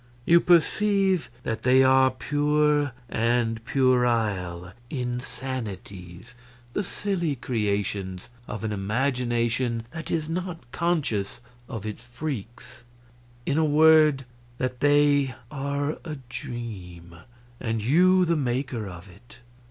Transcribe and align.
You 0.25 0.39
perceive 0.41 1.29
that 1.43 1.61
they 1.61 1.83
are 1.83 2.09
pure 2.09 2.91
and 3.07 3.63
puerile 3.65 4.73
insanities, 4.89 6.33
the 6.73 6.81
silly 6.81 7.35
creations 7.35 8.31
of 8.47 8.63
an 8.63 8.71
imagination 8.71 9.85
that 9.91 10.09
is 10.09 10.27
not 10.27 10.71
conscious 10.71 11.39
of 11.69 11.85
its 11.85 12.03
freaks 12.03 12.83
in 13.45 13.59
a 13.59 13.63
word, 13.63 14.25
that 14.57 14.79
they 14.79 15.35
are 15.51 15.99
a 16.03 16.15
dream, 16.29 17.17
and 17.59 17.83
you 17.83 18.25
the 18.25 18.35
maker 18.35 18.87
of 18.87 19.07
it. 19.07 19.37